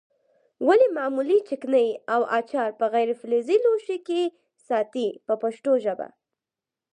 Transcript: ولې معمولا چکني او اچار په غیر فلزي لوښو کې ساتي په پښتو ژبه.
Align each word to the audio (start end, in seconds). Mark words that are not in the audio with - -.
ولې 0.67 0.87
معمولا 0.97 1.37
چکني 1.47 1.87
او 2.13 2.21
اچار 2.37 2.69
په 2.79 2.85
غیر 2.93 3.09
فلزي 3.19 3.57
لوښو 3.63 3.97
کې 4.07 4.21
ساتي 4.67 5.07
په 5.25 5.33
پښتو 5.43 5.71
ژبه. 5.83 6.07